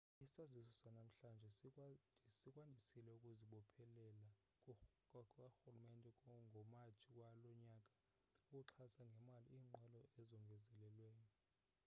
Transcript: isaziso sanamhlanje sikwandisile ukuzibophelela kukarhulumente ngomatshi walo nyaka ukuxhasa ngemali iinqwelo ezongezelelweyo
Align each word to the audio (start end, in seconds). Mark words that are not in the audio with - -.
isaziso 0.25 0.71
sanamhlanje 0.81 1.49
sikwandisile 2.37 3.11
ukuzibophelela 3.15 4.27
kukarhulumente 5.09 6.31
ngomatshi 6.47 7.09
walo 7.19 7.49
nyaka 7.63 7.95
ukuxhasa 8.59 9.01
ngemali 9.11 9.47
iinqwelo 9.55 10.01
ezongezelelweyo 10.21 11.27